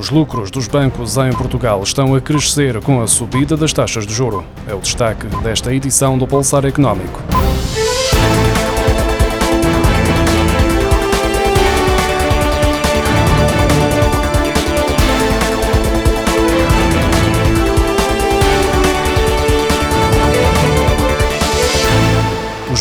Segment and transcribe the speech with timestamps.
[0.00, 4.14] Os lucros dos bancos em Portugal estão a crescer com a subida das taxas de
[4.14, 4.42] juro.
[4.66, 7.39] É o destaque desta edição do Pulsar Económico.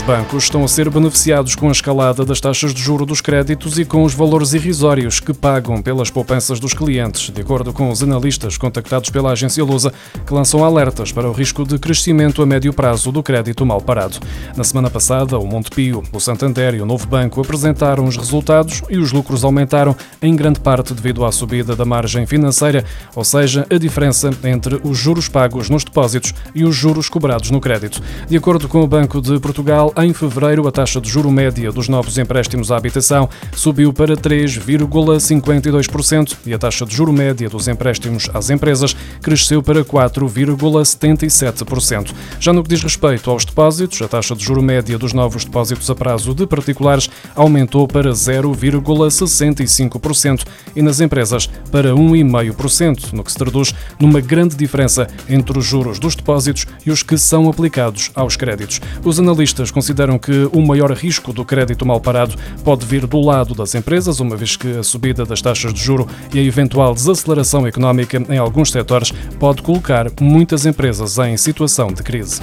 [0.10, 3.86] Bancos estão a ser beneficiados com a escalada das taxas de juro dos créditos e
[3.86, 8.58] com os valores irrisórios que pagam pelas poupanças dos clientes, de acordo com os analistas
[8.58, 9.94] contactados pela agência Lusa,
[10.26, 14.18] que lançam alertas para o risco de crescimento a médio prazo do crédito mal parado.
[14.58, 18.98] Na semana passada, o Montepio, o Santander e o Novo Banco apresentaram os resultados e
[18.98, 22.84] os lucros aumentaram, em grande parte devido à subida da margem financeira,
[23.16, 27.62] ou seja, a diferença entre os juros pagos nos depósitos e os juros cobrados no
[27.62, 28.02] crédito.
[28.28, 31.90] De acordo com o Banco de Portugal, em fevereiro, a taxa de juro média dos
[31.90, 38.30] novos empréstimos à habitação subiu para 3,52% e a taxa de juro média dos empréstimos
[38.34, 42.14] às empresas cresceu para 4,77%.
[42.40, 45.90] Já no que diz respeito aos depósitos, a taxa de juro média dos novos depósitos
[45.90, 53.38] a prazo de particulares aumentou para 0,65% e nas empresas para 1,5%, no que se
[53.38, 58.36] traduz numa grande diferença entre os juros dos depósitos e os que são aplicados aos
[58.36, 58.82] créditos.
[59.04, 63.20] Os analistas consideram consideram que o maior risco do crédito mal parado pode vir do
[63.20, 66.94] lado das empresas, uma vez que a subida das taxas de juro e a eventual
[66.94, 72.40] desaceleração económica em alguns setores pode colocar muitas empresas em situação de crise.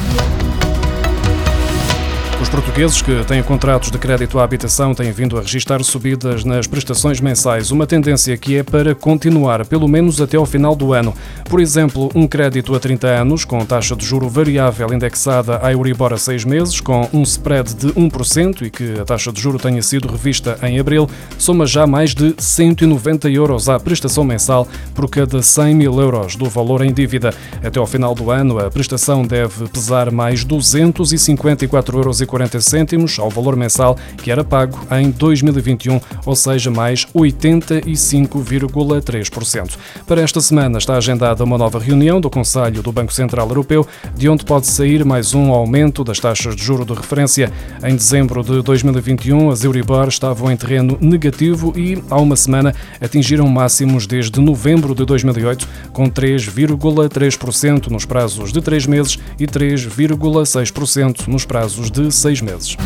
[2.39, 6.67] Os portugueses que têm contratos de crédito à habitação têm vindo a registrar subidas nas
[6.67, 11.15] prestações mensais, uma tendência que é para continuar, pelo menos até ao final do ano.
[11.49, 16.13] Por exemplo, um crédito a 30 anos, com taxa de juro variável indexada a Euribor
[16.13, 19.81] a 6 meses, com um spread de 1% e que a taxa de juro tenha
[19.81, 25.41] sido revista em abril, soma já mais de 190 euros à prestação mensal por cada
[25.41, 27.33] 100 mil euros do valor em dívida.
[27.65, 33.31] Até ao final do ano, a prestação deve pesar mais 254 euros 40 cêntimos ao
[33.31, 39.77] valor mensal que era pago em 2021, ou seja, mais 85,3%.
[40.07, 44.29] Para esta semana está agendada uma nova reunião do Conselho do Banco Central Europeu, de
[44.29, 47.53] onde pode sair mais um aumento das taxas de juro de referência.
[47.83, 53.49] Em dezembro de 2021, as Euribor estavam em terreno negativo e, há uma semana, atingiram
[53.49, 61.45] máximos desde novembro de 2008, com 3,3% nos prazos de três meses e 3,6% nos
[61.45, 62.77] prazos de seis meses.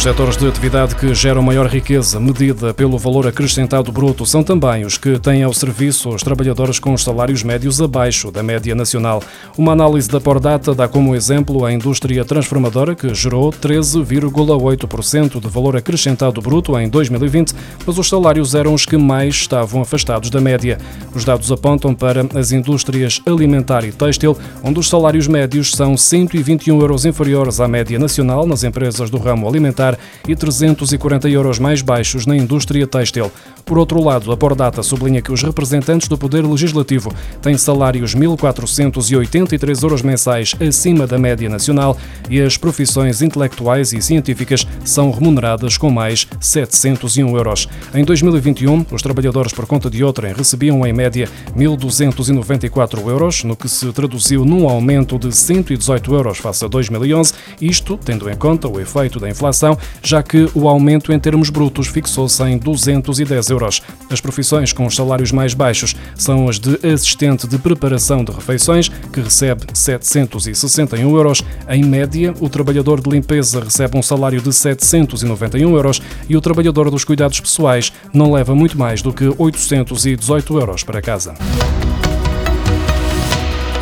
[0.00, 4.82] Os setores de atividade que geram maior riqueza, medida pelo valor acrescentado bruto, são também
[4.82, 9.22] os que têm ao serviço os trabalhadores com os salários médios abaixo da média nacional.
[9.58, 15.76] Uma análise da Pordata dá como exemplo a indústria transformadora, que gerou 13,8% de valor
[15.76, 17.52] acrescentado bruto em 2020,
[17.86, 20.78] mas os salários eram os que mais estavam afastados da média.
[21.14, 24.34] Os dados apontam para as indústrias alimentar e têxtil,
[24.64, 29.46] onde os salários médios são 121 euros inferiores à média nacional nas empresas do ramo
[29.46, 29.89] alimentar
[30.28, 33.30] e 340 euros mais baixos na indústria têxtil.
[33.64, 39.82] Por outro lado, a Pordata sublinha que os representantes do Poder Legislativo têm salários 1.483
[39.82, 41.96] euros mensais acima da média nacional
[42.28, 47.68] e as profissões intelectuais e científicas são remuneradas com mais 701 euros.
[47.94, 53.68] Em 2021, os trabalhadores por conta de outrem recebiam em média 1.294 euros, no que
[53.68, 58.80] se traduziu num aumento de 118 euros face a 2011, isto tendo em conta o
[58.80, 63.82] efeito da inflação, já que o aumento em termos brutos fixou-se em 210 euros.
[64.10, 68.88] As profissões com os salários mais baixos são as de assistente de preparação de refeições,
[68.88, 71.42] que recebe 761 euros.
[71.68, 76.90] Em média, o trabalhador de limpeza recebe um salário de 791 euros e o trabalhador
[76.90, 81.34] dos cuidados pessoais não leva muito mais do que 818 euros para casa.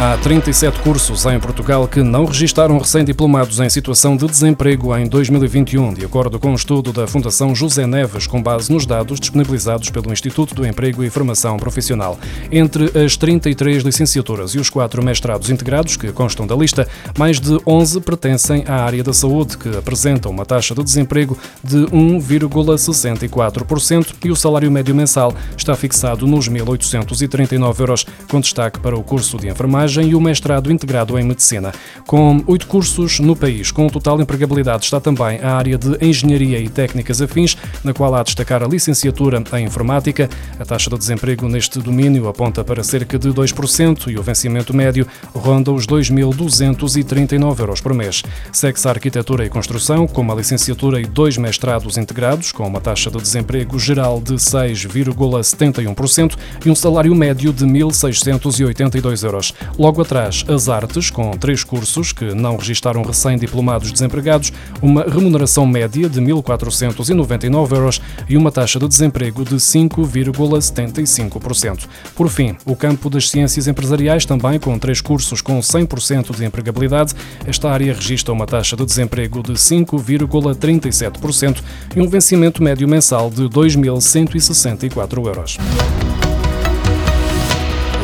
[0.00, 5.92] Há 37 cursos em Portugal que não registaram recém-diplomados em situação de desemprego em 2021,
[5.92, 10.12] de acordo com um estudo da Fundação José Neves, com base nos dados disponibilizados pelo
[10.12, 12.16] Instituto do Emprego e Formação Profissional.
[12.53, 16.86] Entre as 33 licenciaturas e os quatro mestrados integrados que constam da lista,
[17.18, 21.78] mais de 11 pertencem à área da saúde, que apresentam uma taxa de desemprego de
[21.86, 29.03] 1,64% e o salário médio mensal está fixado nos 1.839 euros, com destaque para o
[29.03, 31.72] curso de enfermagem enfermagem e o mestrado integrado em medicina.
[32.06, 36.68] Com oito cursos no país, com total empregabilidade, está também a área de engenharia e
[36.68, 40.28] técnicas afins, na qual há a destacar a licenciatura em informática.
[40.58, 45.06] A taxa de desemprego neste domínio aponta para cerca de 2% e o vencimento médio
[45.34, 48.22] ronda os 2.239 euros por mês.
[48.52, 53.10] Segue-se a arquitetura e construção, com uma licenciatura e dois mestrados integrados, com uma taxa
[53.10, 59.54] de desemprego geral de 6,71% e um salário médio de 1.682 euros.
[59.78, 64.53] Logo atrás, as artes, com três cursos que não registaram recém-diplomados desempregados,
[64.83, 71.86] uma remuneração média de 1.499 euros e uma taxa de desemprego de 5,75%.
[72.16, 77.15] Por fim, o campo das ciências empresariais, também com três cursos com 100% de empregabilidade,
[77.47, 81.63] esta área registra uma taxa de desemprego de 5,37%
[81.95, 85.57] e um vencimento médio mensal de 2.164 euros.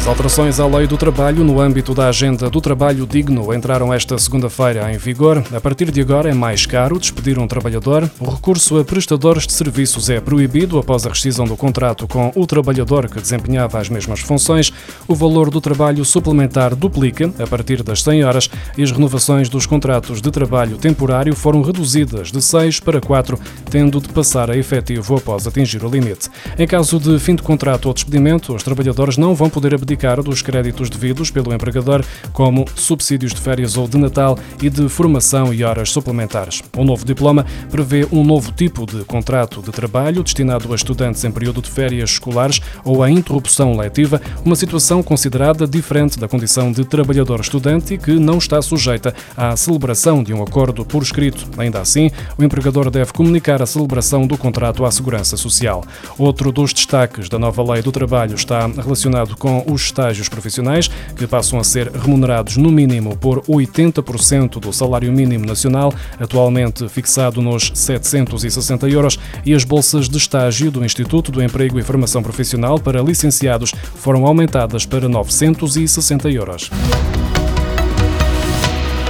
[0.05, 4.19] As alterações à lei do trabalho no âmbito da agenda do trabalho digno entraram esta
[4.19, 5.43] segunda-feira em vigor.
[5.51, 8.11] A partir de agora é mais caro despedir um trabalhador.
[8.21, 12.47] O recurso a prestadores de serviços é proibido após a rescisão do contrato com o
[12.47, 14.71] trabalhador que desempenhava as mesmas funções.
[15.09, 19.65] O valor do trabalho suplementar duplica a partir das 100 horas e as renovações dos
[19.65, 23.41] contratos de trabalho temporário foram reduzidas de 6 para 4,
[23.71, 26.29] tendo de passar a efetivo após atingir o limite.
[26.59, 30.23] Em caso de fim de contrato ou despedimento, os trabalhadores não vão poder abdicar abdicar
[30.23, 35.55] dos créditos devidos pelo empregador, como subsídios de férias ou de Natal e de formação
[35.55, 36.63] e horas suplementares.
[36.77, 41.31] O novo diploma prevê um novo tipo de contrato de trabalho destinado a estudantes em
[41.31, 46.85] período de férias escolares ou a interrupção letiva, uma situação considerada diferente da condição de
[46.85, 51.47] trabalhador estudante e que não está sujeita à celebração de um acordo por escrito.
[51.57, 55.85] Ainda assim, o empregador deve comunicar a celebração do contrato à Segurança Social.
[56.19, 61.27] Outro dos destaques da nova Lei do Trabalho está relacionado com os estágios profissionais, que
[61.27, 67.73] passam a ser remunerados no mínimo por 80% do salário mínimo nacional, atualmente fixado nos
[67.75, 73.03] 760 euros, e as bolsas de estágio do Instituto do Emprego e Formação Profissional para
[73.03, 76.71] licenciados foram aumentadas para 960 euros.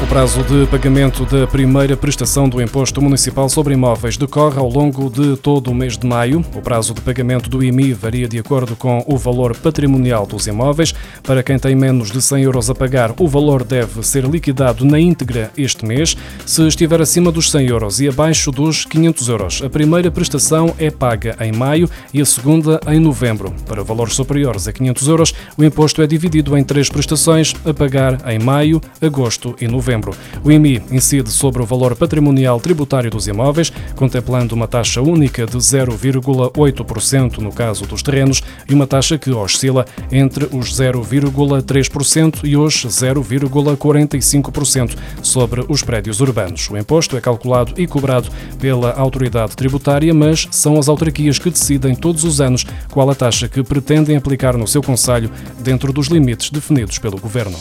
[0.04, 5.08] O prazo de pagamento da primeira prestação do Imposto Municipal sobre Imóveis decorre ao longo
[5.08, 6.44] de todo o mês de maio.
[6.54, 10.94] O prazo de pagamento do IMI varia de acordo com o valor patrimonial dos imóveis.
[11.22, 15.00] Para quem tem menos de 100 euros a pagar, o valor deve ser liquidado na
[15.00, 16.14] íntegra este mês.
[16.44, 20.90] Se estiver acima dos 100 euros e abaixo dos 500 euros, a primeira prestação é
[20.90, 23.54] paga em maio e a segunda em novembro.
[23.66, 28.20] Para valores superiores a 500 euros, o imposto é dividido em três prestações a pagar
[28.30, 30.14] em maio, agosto e novembro novembro.
[30.42, 35.56] O IMI incide sobre o valor patrimonial tributário dos imóveis, contemplando uma taxa única de
[35.56, 42.84] 0,8% no caso dos terrenos e uma taxa que oscila entre os 0,3% e os
[42.84, 46.68] 0,45% sobre os prédios urbanos.
[46.70, 48.28] O imposto é calculado e cobrado
[48.58, 53.48] pela autoridade tributária, mas são as autarquias que decidem todos os anos qual a taxa
[53.48, 55.30] que pretendem aplicar no seu conselho
[55.60, 57.56] dentro dos limites definidos pelo governo.